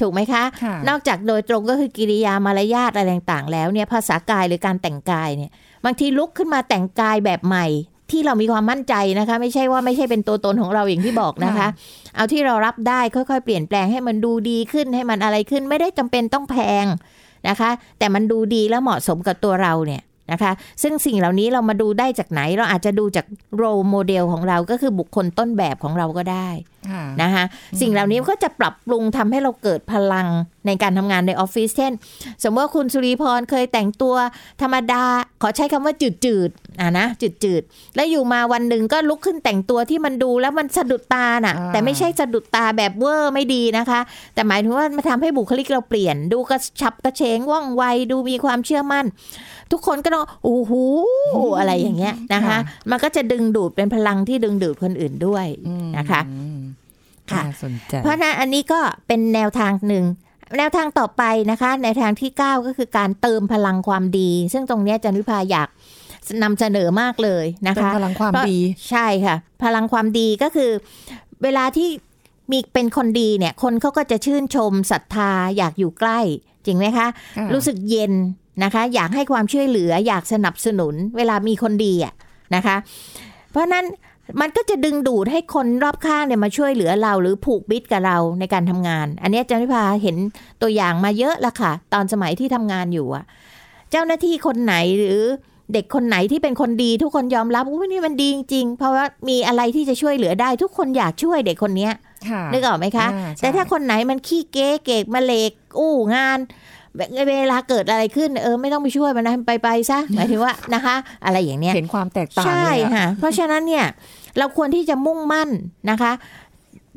[0.00, 5.50] ถูกไหมคะค่ะนอกจากโดยตรงก็คือกิริยามารยาทอะไรต่างๆ แล้วเนี่ยภาษากายหรือการแต่งกายเนี่ย
[5.84, 7.66] บางทีลุกขึ้นมาแต่งกายแบบใหม่
[8.12, 11.68] ที่เรามีความมั่นใจนะคะ ไม่ใช่ว่าไม่ใช่เป็นตัวตนของเราอย่างที่บอกนะคะค่ะ
[12.16, 16.86] เอาที่เรารับได้ค่อยๆ เปลี่ยนแปลงให้มันดูดีขึ้นให้มันอะไรขึ้น ไม่ได้จำเป็นต้องแพง
[17.48, 20.02] นะคะ แต่มันดูดีและเหมาะสมกับตัวเราเนี่ย
[20.32, 20.52] นะคะ
[20.82, 23.26] ซึ่งสิ่งเหล่านี้เรามาดูได้จากไหน เราอาจจะดูจาก
[23.56, 26.48] โรโมเดลของเราก็คือบุคคลต้นแบบของเราก็ได้
[26.79, 26.79] ค่ะ
[27.22, 27.44] นะคะ
[27.80, 30.26] สิ่งเหล่านี้ก็จะปรับปรุงทำให้เราเกิดพลัง
[30.66, 31.92] ในการทำงานในออฟฟิศเช่น
[32.42, 34.14] สมมติว่าคุณสุริพรเคยแต่งตัว
[34.62, 35.02] ธรรมดา
[35.42, 44.00] ขอใช้คำว่าจืดจืดๆอะนะจืดจืดๆแล้วอยู่มาวันหนึ่งก็ลุกขึ้นแต่งตัวที่มันดูแล้วมันสะดุดตาน่ะอ่าแต่ไม่ใช่สะดุดตาแบบเวอร์ไม่ดีนะคะ
[44.34, 49.06] แต่หมายถึงว่ามันทำให้บุคลิกเราเปลี่ยน ดูกระฉับกระเฉงว่องไวดูมีความเชื่อมั่น
[49.72, 50.72] ทุกคนก็ต้องโอ้โห
[51.58, 52.58] อะไรอย่างเงี้ยนะคะ
[52.90, 56.60] มันก็จะดึงดูดเป็นพลังที่ดึงดูดคนอื่นด้วยอืมนะคะอืม
[57.32, 60.04] ค่ะน่าสนใจเพราะฉะนั้นอันนี้ก็เป็นแนวทางหนึ่ง
[60.58, 65.68] แนวทางต่อไปนะคะในทางที่ 9 ก็คือการเติมพลังความดี ซึ่งตรงเนี้ยจันวิภาอยาก
[66.42, 68.58] นำเสนอมากเลยนะเป็นคะพลังความเพราะดี
[68.90, 70.70] ใช่ค่ะ พลังความดีก็คือ
[71.42, 71.88] เวลาที่
[72.50, 76.20] มีเป็นคนดีเนี่ย คนเขาก็จะชื่นชมศรัทธาอยากอยู่ใกล้
[76.66, 77.06] จริงไหมคะ
[77.38, 78.12] ค่ะรู้สึกเย็น
[78.64, 82.14] นะคะ อยากให้ความช่วยเหลืออยากสนับสนุน เวลามีคนดีอะ
[82.54, 82.76] นะคะ
[83.50, 83.84] เพราะฉะนั้น
[84.40, 90.16] มันก็จะดึงดูดให้คนรอบข้างเนี่ยมาช่วยเหลือเราหรือผูกมิตรกับเราในการทำงาน อันเนี้ยจันวิภาเห็น
[90.62, 93.24] ตัวอย่างมาเยอะละค่ะ ตอนสมัยที่ทำงานอยู่อะ
[93.90, 95.20] เจ้าหน้าที่คนไหนหรือ
[95.72, 101.92] เด็กคนไหนที่เป็นคนดีทุกคนยอมรับว่านี่มันดีจริงๆเพราะว่ามีอะไรที่จะช่วยเหลือได้ทุกคนอยากช่วยเด็กคนเนี้ย
[102.28, 106.38] ค่ะนึกออกไหมคะอ่าใช่แต่ถ้าคนไหนมันขี้เก๊เกกมาเลกอู้งาน
[107.28, 113.86] เวลาเกิดอะไรขึ้นเออไม่ต้องไปช่วยมันนะไปไปๆซะหมายถึงว่านะคะ อะไรอย่างเนี้ยเห็นความแตกต่างใช่เลยอะค่ะเพราะฉะนั้นเนี่ย
[114.38, 115.50] เราควรที่จะมุ่งมั่น
[115.90, 116.12] นะคะ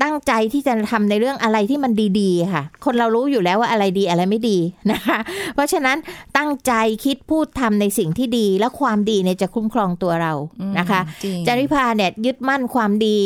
[0.04, 4.58] ตั้งใจที่จะทำในเรื่องอะไรที่มันดีๆ ค่ะ คนเรารู้อยู่แล้วว่าอะไรดีอะไรไม่ดี
[4.92, 5.20] นะคะ
[5.54, 5.98] เพราะฉะนั้น
[6.38, 6.74] ตั้งใจ
[7.06, 10.34] คิดพูดทำในสิ่งที่ดี และความดีเนี่ยจะคุ้มครองตัวเรา
[10.80, 13.18] นะคะจริงจาริพาเนี่ยยึดมั่นความดี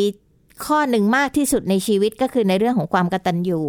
[0.65, 3.61] ข้อหนึ่งมากที่สุดในชีวิตก็คือในเรื่องของความกตัญญู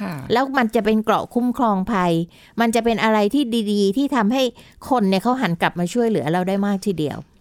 [0.00, 2.12] ค่ะแล้วมันจะเป็นเกราะคุ้มครองภัย
[2.60, 4.42] มันจะเป็นอะไรที่ดี ๆ ที่ทำให้
[4.88, 7.33] คนเนี่ยเขาหันกลับมาช่วยเหลือเราได้มากทีเดียวอืม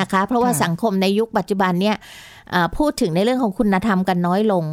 [0.00, 1.96] นะคะ เพราะว่าค่ะสังคมในยุคปัจจุบันเนี่ย
[2.50, 4.64] เอ่อพูดถึงในเรื่องของคุณธรรมกันน้อยลง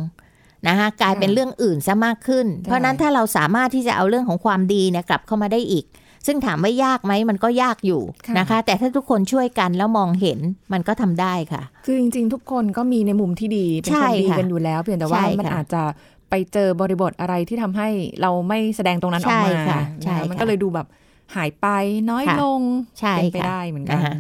[0.68, 5.86] นะคะกลายเป็นเรื่องอื่นซะมากขึ้น เพราะฉะนั้นถ้าเราสามารถที่จะเอาเรื่องของความดีเนี่ยกลับเข้ามาได้อีก
[6.28, 8.02] ซึ่งถามว่ายากไหมมันก็ยากอยู่
[8.38, 10.40] นะคะ แต่ถ้าทุกคนช่วยกันแล้วมองเห็น
[10.74, 15.82] มันก็ทำได้ค่ะ คือจริง ๆ ทุกคนก็มีในมุมที่ดีเป็นใช่คนดีค่ะกันอยู่แล้วเพียงแต่ว่าใช่มันค่ะอาจจะ
[16.30, 17.90] ไปเจอบริบทอะไรที่ทำให้
[18.22, 20.88] เราไม่แสดงตรงนั้นออกใช่มาค่ะใช่นะคะมันค่ะก็เลยดูแบบ
[21.36, 21.68] หายไป
[22.10, 22.62] น้อยค่ะลง
[23.00, 24.16] ใช่เป็นไปค่ะได้เหมือนกันนะคะค่ะ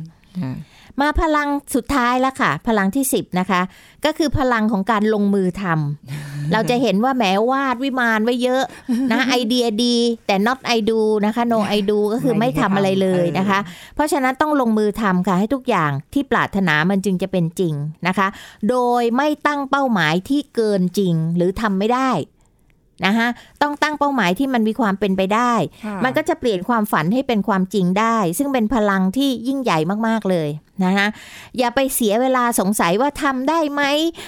[1.01, 3.61] มาพลังสุดท้ายแล้วค่ะ พลังที่10นะคะ
[4.05, 8.63] ก็คือพลังของการลงมือทำเราจะเห็นว่าแหมวาดวิมานไว้เยอะ
[9.11, 9.95] นะไอเดียดี
[10.27, 13.59] แต่ not I do นะคะ no I do ก็คือไม่ไม่ได้ทำอะไรเลยทำนะคะ
[13.95, 17.73] เพราะฉะนั้นต้องลงมือทำค่ะ ให้ทุกอย่างที่ปรารถนามันจึงจะเป็นจริง
[18.07, 18.27] นะคะ
[18.69, 22.09] โดยไม่ตั้งเป้าหมายที่เกินจริงหรือทำไม่ได้
[23.05, 23.27] นะคะ
[23.61, 25.53] ต้องตั้งเป้าหมายที่มันมีความเป็นไปได้
[25.85, 30.49] ค่ะมันก็จะเปลี่ยนความฝันให้เป็นความจริงได้ ซึ่งเป็นพลังที่ยิ่งใหญ่มากๆเลย
[30.83, 31.07] นะคะ
[31.57, 33.83] อย่าไปเสียเวลาสงสัยว่าทำได้ไหม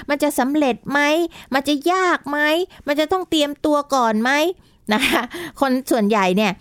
[0.10, 1.00] มันจะสำเร็จไหม
[1.54, 2.40] มันจะยากไหม
[2.88, 4.32] มันจะต้องเตรียมตัวก่อนไหม
[4.94, 5.22] นะคะ
[5.62, 6.52] คนส่วนใหญ่เนี่ย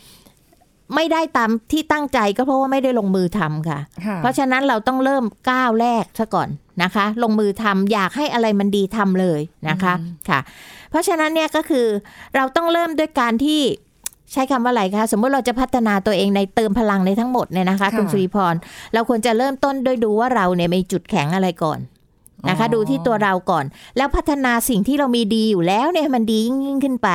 [0.94, 6.48] ไม่ได้ตามที่ตั้งใจก็เพราะว่าไม่ได้ลงมือทำค่ะค่ะ เพราะฉะนั้นเราต้องเริ่มก้าวแรกซะก่อน
[6.82, 9.94] นะคะ ลงมือทำอยากให้อะไรมันดีทำเลยนะคะ
[10.28, 10.40] ค่ะ
[10.90, 11.86] เพราะฉะนั้นเนี่ยก็คือ
[12.36, 13.62] เราต้องเริ่มด้วยการที่
[14.32, 18.54] ใช้คำว่าอะไรคะสมมติเราจะพัฒนาตัวเองในเติมพลังในทั้งหมดเนี่ยนะคะค่ะคุณสุริพร
[18.94, 21.80] เราควรจะเริ่มต้นด้วยดูว่าเราเนี่ยมีจุดแข็งอะไรก่อน
[22.48, 23.64] นะคะอ๋อดูที่ตัวเราก่อน
[23.96, 27.08] แล้วพัฒนาสิ่งที่เรามีดีอยู่แล้วเนี่ยให้มันดียิ่งยิ่งขึ้นไป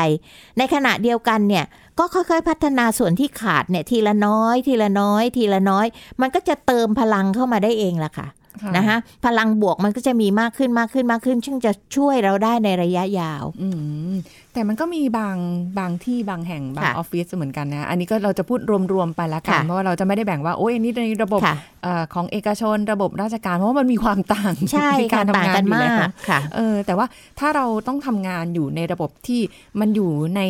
[0.58, 1.66] ในขณะเดียวกันเนี่ย
[2.00, 5.86] ก็ค่อยๆ พัฒนาส่วนที่ขาดเนี่ยทีละน้อย ทีละน้อย ทีละน้อย
[6.22, 8.28] มันก็จะเติมพลังเข้ามาได้เองล่ะค่ะ
[8.62, 13.70] ค่ะนะคะพลังบวกมันก็จะมีมากขึ้นมากขึ้นมากขึ้น ซึ่งจะช่วยเราได้ในระยะยาวอื
[14.12, 14.16] ม
[14.56, 15.38] แต่มันก็มีบาง
[15.80, 18.60] บางที่บางแห่งบางค่ะออฟฟิศเหมือนกันนะ อันนี้ก็เราจะพูด
[18.94, 27.06] รวมๆไปละกันค่ะเพราะว่าเราจะไม่ได้แบ่งว่า โอ้ยอันนี้ในระบบค่ะเอ่อของเอกชนระบบราชการ เพราะว่ามันมีความต่างใช่ในค่ะการทำต่างงานกันอยู่มาแล้วกค่ะเออแต่ว่า
[27.40, 29.42] ถ้าเราต้องทำงานอยู่ในระบบที่
[29.80, 30.42] มันอยู่ใน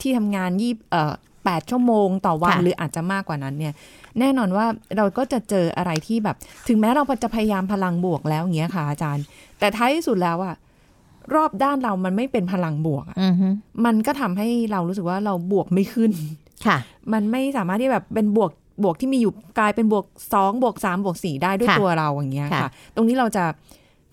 [0.00, 1.12] ที่ทำงานยี่เอ่อ
[1.44, 3.74] แปดชั่วโมงต่อวันค่ะหรืออาจจะมากกว่านั้นเนี่ย
[4.20, 6.36] แน่นอนว่าเราก็จะเจออะไรที่แบบ
[6.68, 9.24] ถึงแม้เราจะพยายามพลังบวกแล้วอย่างเงี้ยค่ะอาจารย์
[9.58, 10.54] แต่ท้ายที่สุดแล้วอะ
[11.34, 13.48] รอบด้านเรามันไม่เป็นพลังบวกอะอือฮึ
[13.84, 16.10] มันก็ทำให้เรารู้สึกว่าเราบวกไม่ขึ้น
[16.66, 16.78] ค่ะ
[17.12, 18.50] มันไม่สามารถที่แบบเป็นบวก
[18.84, 23.44] บวกที่มีอยู่กลายเป็นบวกสองบวกสามบวกสี่ได้ด้วยค่ะตัวเราอย่างเงี้ยค่ะค่ะตรงนี้เราจะ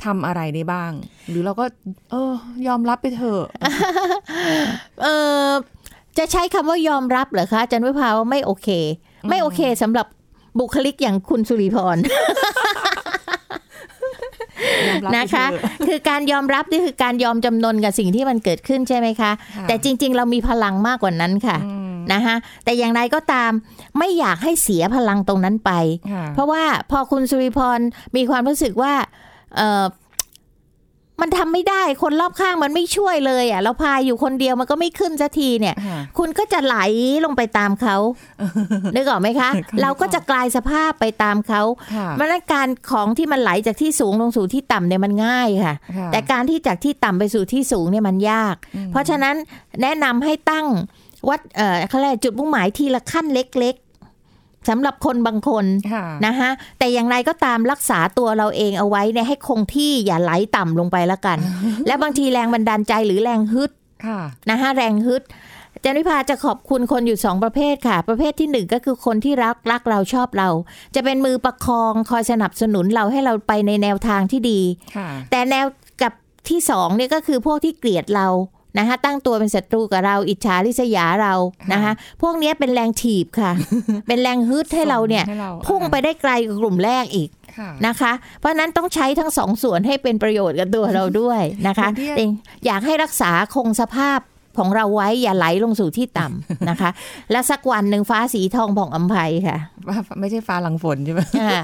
[0.03, 0.91] ทำอะไรได้บ้าง
[1.29, 1.65] หรือเราก็
[2.11, 2.33] เออ
[2.67, 3.43] ยอมรับไปเถอะ
[5.03, 5.07] เอ
[5.45, 5.49] อ
[6.17, 8.69] จะใช้คำว่ายอมรับเหรอคะอาจันวิภาว่าไม่โอเค
[9.29, 10.07] ไม่โอเคสำหรับ
[10.59, 12.80] บุคลิกอย่างคุณสุริพรยอมรับไป
[15.17, 23.51] นะคะเถอะคือการยอมรับนี่คือการยอมจำนนกับสิ่งที่มันเกิดขึ้นใช่ไหมคะค่ะแต่จริง ๆ เรามีพลังมากกว่านั้นค่ะอืมนะคะแต่อย่างไรก็ตาม
[23.97, 25.71] ไม่อยากให้เสียพลังตรงนั้นไป
[26.11, 27.79] ค่ะเพราะว่าพอคุณสุริพร
[28.15, 28.93] มีความรู้สึกว่า
[29.57, 29.83] เออ
[31.21, 36.77] มันทำไม่ได้คนรอบข้างมันไม่ช่วยเลยอะเราพายอยู่คนเดียวมันก็ไม่ขึ้นสักทีเนี่ยค่ะคุณก็จะไหล
[37.25, 37.97] ลงไปตามเขา
[38.95, 41.61] นึกออกไหมคะนึกออกเราก็จะกลายสภาพไปตามเขา
[41.95, 49.35] ค่ะมันนการของที่มันไหลจากที่สูงลงสู่ที่ต่ำเนี่ยมันง่ายค่ะค่ะแต่การที่จากที่ต่ำไปสู่ที่สูงเนี่ยมันยากอืมเพราะฉะนั้น
[49.81, 50.67] แนะนำให้ตั้ง
[51.29, 53.90] วัดเอ่อเขาเรียกจุดมุ่งหมายทีละขั้นเล็ก ๆ
[54.69, 61.37] สำหรับคนบางคนค่ะนะคะแต่อย่างไรก็ตามรักษาตัวเราเองเอาไว้เนี่ยให้คงที่อย่าไหลต่ำลงไปละกัน
[61.87, 63.71] และบางทีแรงบันดาลใจหรือแรงฮึด
[64.05, 64.19] ค่ะ
[64.49, 65.23] นะคะแรงฮึด
[65.73, 70.49] อาจารย์วิภาจะขอบคุณคนอยู่สองประเภทค่ะ ประเภทที่หนึ่งก็คือคนที่รักรักเราชอบเรา
[70.95, 74.59] จะเป็นมือประคองคอยสนับสนุนเราให้เราไปในแนวทางที่ดี
[74.97, 75.65] ค่ะแต่แนว
[76.01, 76.13] กับ
[76.49, 78.27] ที่สองเนี่ยก็คือพวกที่เกลียดเรา
[78.77, 81.33] นะคะตั้งตัวเป็นศัตรูกับเราอิจฉาริษยาเรา
[81.73, 83.51] นะคะพวกเนี้ยเป็นแรงถีบค่ะ
[84.07, 92.25] เป็นแรงฮึดให้เราเนี่ยให้เราพุ่งไปได้ไกลกว่ากลุ่มแรกอีกค่ะนะคะ เพราะฉะนั้นต้องใช้ทั้งสองส่วนให้เป็นประโยชน์กับตัวเราด้วยนะคะ อย่างที่แต่
[92.65, 94.19] อยากให้รักษาคงสภาพ
[94.57, 96.89] ของเราไว้อย่าไหลลงสู่ที่ต่ำนะคะ
[97.31, 99.15] และสักวันหนึ่งฟ้าสีทองผ่องอำไพ
[99.47, 101.61] ค่ะว่าไม่ใช่ฟ้าหลังฝนใช่ไหมอ่า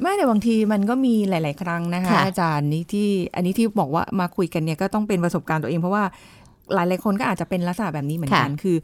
[0.00, 6.04] ไม่แต่บางทีมันก็มีหลาย ๆ ครั้งนะคะค่ะอาจารย์นี่ที่อันนี้ที่บอกว่ามาคุยกันเนี่ยก็ต้องเป็นประสบการณ์ตัวเองเพราะว่า
[6.74, 8.76] หลาย ๆ คนก็อาจจะเป็นลักษณะแบบนี้เหมือนกันคือ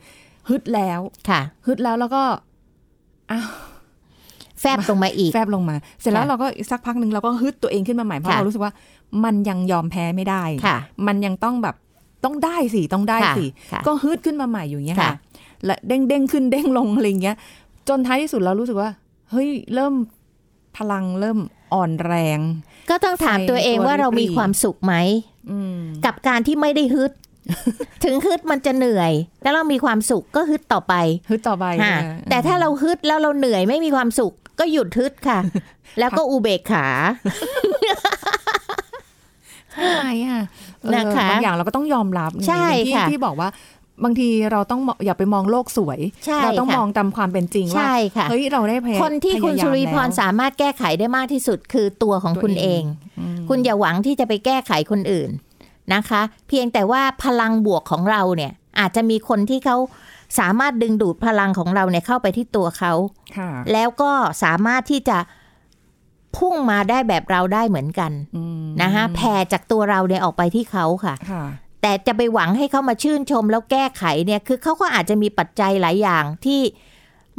[0.49, 2.23] ฮึดแล้วค่ะฮึดแล้วแล้วก็
[3.31, 3.49] อ้าว
[4.61, 8.73] แฟบลงมาอีก แฟบลงมา เสร็จแล้วค่ะเราก็อีกสักพักหนึ่งเราก็ฮึดตัวเองขึ้นมาใหม่เพราะค่ะเรารู้สึกว่า
[9.25, 11.77] มันยังยอมแพ้ไม่ได้ค่ะมันยังต้องแบบ
[12.25, 15.17] ต้องได้สิต้องได้ค่ะสิค่ะก็ฮึดขึ้นมาใหม่อยู่อย่างเงี้ยค่ะค่ะ
[15.67, 17.37] และเด้งเด้งขึ้นเด้งลงอะไรอย่างเงี้ย
[17.89, 18.91] จนท้ายที่สุดเรารู้สึกว่า
[19.31, 19.95] เฮ้ยเริ่ม
[20.77, 21.39] พลังเริ่ม
[21.75, 22.39] อ่อนแรง
[22.91, 24.95] ก็ต้องถามตัวเองว่าเรามีความสุขไหม
[25.51, 27.13] อืมกับการที่ไม่ได้ฮึด
[28.05, 30.95] ถึงฮึดมันจะเหนื่อยแล้วเรามีความสุขก็ฮึดต่อไป
[31.31, 35.39] ฮึดต่อไปค่ะนะแต่ถ้าเราฮึดแล้วเราเหนื่อยไม่มีความสุขก็หยุดฮึดค่ะ
[35.99, 36.87] แล้วก็อุเบกขา
[39.77, 40.41] ใช่อะ
[40.83, 43.49] เออนะคะบางอย่างเราก็ต้องยอมรับไงใช่อย่างที่ค่ะที่บอกว่า
[44.05, 52.85] บางทีเราต้องมองอย่าไปมองโลกสวยใช่เราต้องค่ะมองตามความเป็นจริงว่าใช่ค่ะเฮ้ยเราได้พยายามคนที่คุณพยายามสุริพรแล้วสามารถแก้ไขได้มากที่สุดคือตัวของตัวคุณเอเองง
[53.19, 55.31] อืมคุณอย่าหวังที่จะไปแก้ไขคนอื่น
[55.95, 59.77] นะคะ เพียงแต่ว่าพลังบวกของเราเนี่ยอาจจะมีคนที่เขา
[60.39, 62.93] สามารถดึงดูดพลังของเราเนี่ยเข้าไปที่ตัวเขา
[63.37, 64.13] ค่ะแล้วก็
[64.45, 65.19] สามารถที่จะ
[66.40, 71.44] พุ่งมาได้แบบเราได้เหมือนกันอืมนะคะแผ่จากตัวเราเนี่ยออกไปที่เขาค่ะค่ะ
[71.83, 76.61] แต่จะไปหวังให้เขามาชื่นชมแล้วแก้ไขเนี่ยคือเขาก็อาจจะมีปัจจัยหลายอย่างที่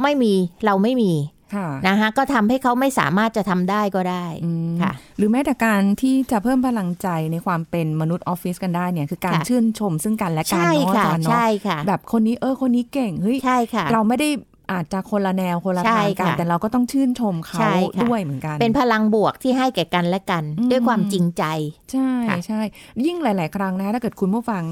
[0.02, 0.32] ไม่มี
[0.64, 1.12] เราไม่มี
[1.54, 14.28] ค่ะนะคะก็ทำให้เขาไม่สามารถจะทำได้ก็ได้อืมค่ะ หรือแม้แต่การที่จะเพิ่มพลังใจในความเป็นมนุษย์ออฟฟิศกันได้เนี่ยคือการค่ะชื่นชมซึ่งกันและกันใช่เนาะอาค่ะจารย์เนาะใช่ค่ะแบบคนนี้เออคนนี้เก่งเฮ้ยใช่ค่ะเราไม่ได้
[14.72, 21.44] อาจจะคนละแนวคนละใช่ทางกันค่ะแต่เราก็ต้องชื่นชมเขาใช่ค่ะด้วยเหมือนกัน เป็นพลังบวกที่ให้แก่กันและกันอืมด้วยความจริงใจ
[21.92, 22.60] ใช่ค่ะใช่
[23.06, 24.64] ยิ่งหลาย ๆ ครั้งนะถ้าเกิดคุณผู้ฟัง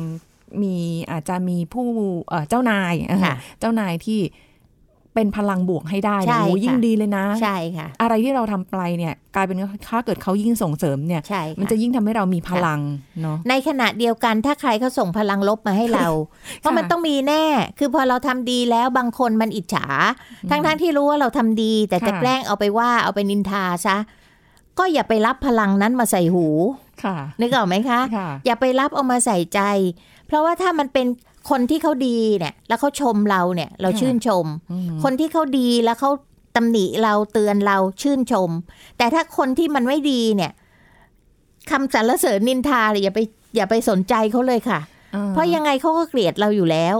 [0.62, 0.76] มี
[1.10, 1.86] อาจจะมีผู้
[2.28, 4.20] เอ่อเจ้านายเออค่ะเจ้านายที่
[5.14, 12.80] เป็นพลังบวกให้ได้ใช่เนี่ยโอ้ค่ะยิ่งดีเลยนะ ใช่ค่ะ อะไรที่เราทำไปเนี่ยกลายเป็นว่าถ้าเกิดเขายิ่งส่งเสริมเนี่ยใช่มันค่ะจะยิ่งทำให้เรามีพลัง
[13.22, 16.06] เนาะในขณะเดียวกันถ้าใครเขาส่งพลังลบมาให้เรา
[16.58, 17.44] เพราะมันต้องมีแน่
[17.78, 19.86] คือพอเราทำดีแล้วบางคนมันอิจฉา
[20.50, 23.96] ทั้งๆที่รู้ว่าเราทำดี แต่จะค่ะแกล้งเอาไปว่าเอาไปนินทาซะ
[24.78, 26.46] ก็อย่าไปรับพลังนั้นมาใส่หู
[27.04, 29.60] ค่ะนึกออกไหมคะค่ะอย่าไปรับเอามาใส่ใจ
[30.26, 31.06] เพราะว่าถ้ามันเป็น
[31.50, 36.10] คนที่เขาดีเนี่ย แล้วเขาชมเราเนี่ย เราค่ะชื่นชมอืมคนที่เขาดีแล้วเขา
[36.56, 38.50] ตำหนิเราเตือนเราชื่นชม
[38.98, 40.52] แต่ถ้าคนที่มันไม่ดีเนี่ย
[41.70, 43.20] คำสรรเสริญนินทาเนี่ยอย่าไป
[43.56, 44.80] อย่าไปสนใจเขาเลยค่ะ
[45.14, 46.96] อ่าเพราะยังไงเขาก็เกลียดเราอยู่แล้ว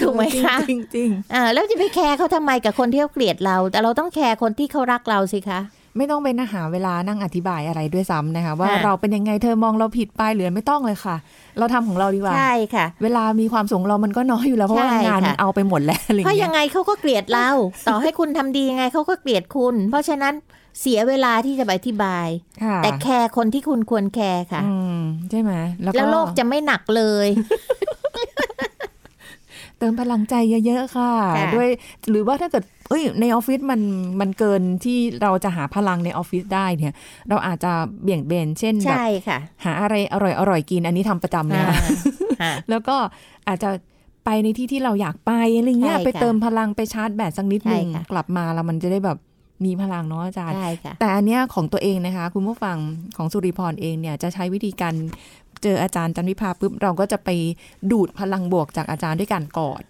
[0.00, 11.16] ถูกไหมคะจริงจริงอ่าแล้วจะไปแคร์เขาทำไมกับคนที่เขาเกเกลียดเรา แต่เราต้องแคร์คนที่เขารักเราสิคะๆ ไม่ต้องเป็นหาเวลานั่งอธิบายอะไรด้วยซ้ำนะคะ ว่าค่ะเราเป็นยังไงเธอมองเราผิดไปหรือไม่ต้องเลยค่ะ
[11.58, 17.48] เราทำของเราดีกว่าใช่ค่ะ เวลามีความสุขเรามันก็น้อยอยู่แล้วเพราะว่าใช่งานค่ะมันเอาไปหมดแล้วอะไรเพราะเงี้ยังไงเขาก็เกลียดเรา
[17.88, 20.34] ต่อให้คุณทำดียังไงเขาก็เกลียดคุณ เพราะฉะนั้น
[20.80, 22.26] เสียเวลาที่จะไปอธิบาย
[22.64, 27.28] ค่ะแต่แคร์คนที่คุณควรแคร์ค่ะอืมใช่ไหมแล้วก็แล้วโลกจะไม่หนักเลย
[29.78, 30.34] เติมพลังใจ
[30.66, 31.68] เยอะๆค่ะค่ะ ด้วย
[32.10, 33.80] หรือว่าถ้าเกิดเอ้ยในออฟฟิศมัน
[34.20, 36.94] มันเกินที่เราจะหาพลังในออฟฟิศได้เนี่ย
[37.28, 41.76] เราอาจจะเบี่ยงเบนเช่นแบบใช่ค่ะหาอะไรอร่อยอร่อยๆกินอันนี้ทำประจำนะคะ
[42.42, 42.96] อ่าแล้วก็
[43.48, 43.70] อาจจะ
[44.24, 49.18] ไปในที่ที่เราอยากไปอะไรเงี้ยใช่ค่ะไปเติมพลังไปชาร์จแบตสักนิดหนึ่งใช่ค่ะกลับมาแล้วมันจะได้แบบ
[49.64, 52.76] มีพลังเนาะอาจารย์ ใช่ค่ะ แต่อันเนี้ยของตัวเองนะคะ คุณผู้ฟัง
[53.16, 54.94] ของสุริพรเองเนี่ยจะใช้วิธีการ
[55.62, 57.28] เจออาจารย์จันวิภาปุ๊บเราก็จะไป
[57.92, 59.82] ดูดพลังบวกจากอาจารย์ด้วยการกอด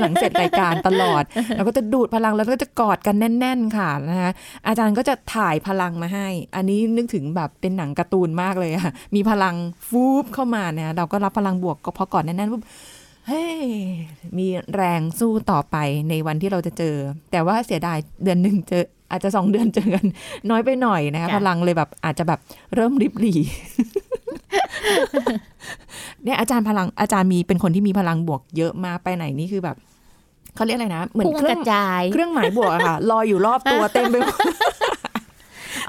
[0.00, 1.22] หลังเสร็จรายการตลอด
[1.56, 4.30] เราก็จะดูดพลังแล้วก็จะกอดกันแน่น ๆ ค่ะนะคะ
[4.68, 9.54] อาจารย์ก็จะถ่ายพลังมาให้ อันนี้นึกถึงแบบเป็นหนังการ์ตูนมากเลยอะมีพลัง
[9.88, 12.62] ฟูบเข้ามาเนี่ยเราก็รับพลังบวกก็พอกอดแน่นๆปุ๊บ
[13.26, 13.58] เฮ้ย
[14.38, 15.76] มีแรงสู้ต่อไป
[16.08, 16.94] ในวันที่เราจะเจอ
[17.32, 20.04] แต่ว่าเสียดายเดือนหนึ่งเจอ อาจจะสองเดือนเจอกัน
[20.50, 22.40] น้อยไปหน่อยนะคะจ้ะพลังเลยแบบอาจจะแบบ
[22.74, 23.38] เริ่มริบหรี่
[26.24, 29.76] เนี่ยอาจารย์พลังอาจารย์มีเป็นคนที่มีพลังบวกเยอะมากไปไหนนี่คือแบบ
[30.54, 34.38] เขาเรียกอะไรนะ เหมือนพุ่งเครื่กองระจาย เครื่องหมายบวกอะค่ะลอยอยู่รอบตัวเต็มไปหมด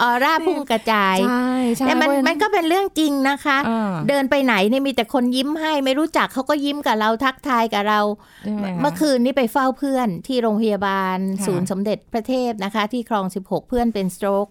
[0.01, 7.99] ออร่าพุ่งกระจายใช่ใช่แต่มันเพราะมันก็เป็นเรื่องจริงนะคะอ่าเดินไปไหนเนี่ยมีแต่คนยิ้มให้ไม่รู้จักเขาก็ยิ้มกับเราทักทายกับเรา
[8.43, 14.47] ใช่ไหคะเมื่อคืนนี้ไปเฝ้าเพื่อนที่โรงพยาบาลค่ะศูนย์สมเด็จพระเทพนะคะ ที่คลอง 16 เพื่อนเป็นสโตรก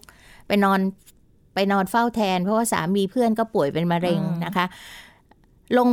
[0.49, 0.81] ไปนอน
[1.55, 4.67] ไปนอนเฝ้าแทน เพราะว่าสามีเพื่อนก็ป่วยเป็นมะเร็งนะคะ
[5.79, 5.89] ลง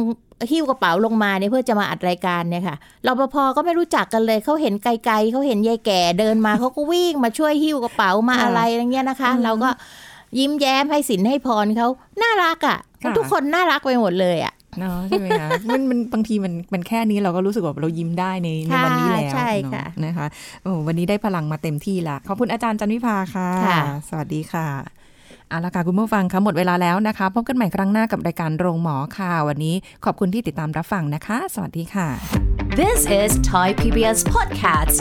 [0.51, 2.75] หิ้วกระเป๋าลงมาเนี่ยเพื่อจะมาอัดรายการเนี่ยค่ะ
[3.07, 9.69] รปภก็ไม่รู้จักกันเลยเขาเห็นไกลๆเขาเห็นยายแก่เดินมาเขาก็วิ่งมาช่วยหิ้วกระเป๋ามาอะไรอย่างเงี้ยนะคะ เราก็
[10.39, 11.87] ยิ้มแย้มให้สินให้พรเขา
[12.21, 12.77] น่ารักอะ
[13.17, 20.25] ทุกคนน่ารักไปหมดเลยอะเนาะใช่ไหมคะมันมันบางทีมันมันแค่นี้เราก็รู้สึกว่าเรายิ้มได้ในในวันนี้แล้วใช่เนค่ะอะนะคะ
[20.63, 23.79] โอ้วันนี้ได้พลังมาเต็มที่ละขอบคุณอาจารย์จันวิภาค่ะค่ะ
[24.09, 24.98] สวัสดีค่ะ
[25.49, 32.07] เอาละค่ะคุณผู้ฟังคะหมดเวลาแล้วนะคะ พบกันใหม่ครั้งหน้ากับรายการโรงหมอค่ะวันนี้ขอบคุณที่ติดตามรับฟังนะคะ สวัสดีค่ะ
[32.79, 34.95] This is Thai PBS Podcast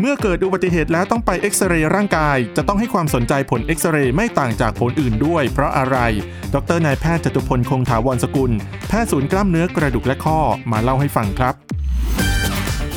[0.00, 5.96] เมื่อเกิดอุบัติเหตุแล้วต้องไปเอ็กซเรย์ร่างกาย จะต้องให้ความสนใจผลเอ็กซเรย์ไม่ต่างจากผลอื่นด้วย เพราะอะไร
[6.54, 8.52] ดรนายแพทย์จตุพลคงถาวรสกุล
[8.88, 10.38] แพทย์ศูนย์กล้ามเนื้อกระดูกและข้อ
[10.72, 11.54] มาเล่าให้ฟังครับ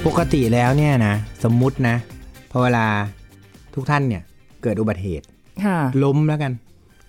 [0.06, 1.96] ปกติแล้วเนี่ยนะ สมมุตินะ
[2.52, 2.86] พอเวลา
[3.76, 4.22] ทุกท่านเนี่ย
[4.64, 5.26] เกิดอุบัติเหตุ
[5.66, 6.54] ค่ะล้มแล้วกัน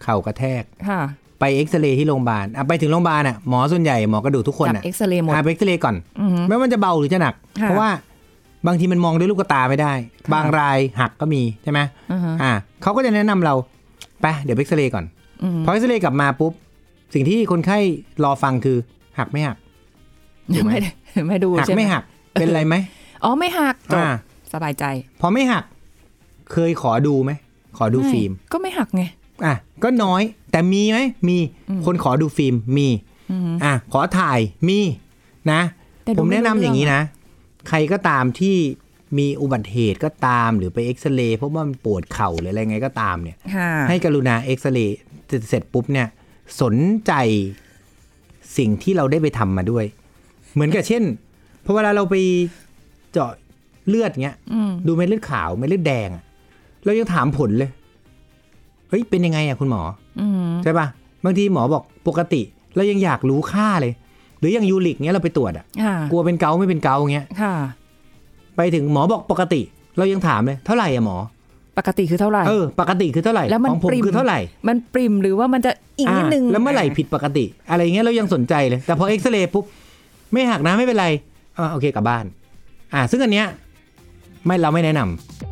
[0.03, 1.01] เข่ากระแทกค่ะ
[1.41, 7.91] ไปเอ็กซเรย์ที่โรงพยาบาลอะไปถึงโรงพยาบาลอะหมอส่วนใหญ่หมอกระดูกทุกคนจับอะเอ็กซเรย์หมดอะไปเอ็กซเรย์ก่อนอือฮึไม่ว่ามันจะเบาหรือจะหนักค่ะเพราะว่า
[8.67, 9.93] บางทีมันมองด้วยลูกตาไม่ได้
[10.25, 11.81] ค่ะบางรายหักก็มีใช่ไหม
[12.13, 13.55] อือฮะอ่าเขาก็จะแนะนำเรา
[14.21, 15.05] ไปเดี๋ยวไปเอ็กซเรย์ก่อน
[15.43, 16.53] อืมพอเอ็กซเรย์กลับมาปุ๊บ
[17.15, 17.79] สิ่งที่คนไข้
[18.25, 18.79] รอฟังคือ
[19.19, 19.57] หักไม่หัก
[20.55, 20.91] ถูกไหมไม่ได้
[21.29, 22.75] ไม่ดูหักใช่ไหมไม่หักเป็นไรไหม
[23.25, 24.11] อ๋อไม่หักจบอ่า
[24.53, 24.85] สบายใจ
[25.21, 25.65] พอไม่หัก
[26.53, 27.33] เคยขอดูไหม
[27.79, 29.03] ขอดูฟิล์ม ก็ไม่หักไง
[29.47, 31.39] อะ ก็น้อย แต่มีไหมมี
[31.87, 32.89] คนขอดูฟิล์มมี
[33.31, 34.79] อืมอะขอถ่ายมี
[35.53, 35.61] นะ
[36.05, 37.03] แต่ดูผมแนะนำไม่รู้อย่างนี้เรื่องนะ
[37.69, 38.57] ใครก็ตามที่
[39.19, 44.99] มีอุบัติเหตุก็ตามหรือไปเอ็กซเรย์เพราะว่ามันปวดเข่าหรืออะไรไงก็ตามเนี่ยค่ะให้กรุณาเอ็กซเรย์
[45.49, 46.09] เสร็จปุ๊บเนี่ย
[46.61, 46.75] สน
[47.07, 47.13] ใจ
[48.59, 49.85] สิ่งที่เราได้ไปทำมาด้วย
[50.53, 51.03] เหมือนกับเช่น
[51.65, 52.15] พอเวลาเราไป
[53.13, 53.31] เจาะ
[53.89, 56.25] เลือดเงี้ยอืมดูเม็ดเลือดขาวเม็ดเลือดแดงอะ
[56.85, 57.71] เรายังถามผลเลย
[58.93, 59.83] เฮ้ยเป็นยังไงอะคุณหมอ
[60.21, 60.87] อืมใช่ปะ
[61.25, 62.41] บางทีหมอบอกปกติ
[62.77, 63.93] เรายังอยากรู้ค่าเลย
[64.39, 67.55] หรืออย่างยูริกเนี้ยเราไปตรวจอะค่ะกลัวเป็นเกาต์ไม่เป็นเกาต์เงี้ยค่ะ
[68.57, 69.61] ไปถึงหมอบอกปกติ
[69.99, 71.17] เรายังถามเลยเท่าไหร่อะหมอ
[71.79, 79.65] ปกติคือเท่าไหร่เออปกติคือเท่าไหร่แล้วมันของผมปริมคือเท่าไหร่ มันปริมหรือว่ามันจะอีกนิดนึงอ่าแล้วเมื่อไหร่ผิดปกติ อะไรเงี้ยเรายังสนใจเลย แต่พอเอ็กซเรย์ปุ๊บ
[80.33, 81.07] ไม่หักนะไม่เป็นไร
[81.59, 82.25] อ่าโอเคกลับบ้าน
[82.95, 83.47] อ่า ซึ่งอันเนี้ย
[84.47, 85.52] ไม่เราไม่แนะนำ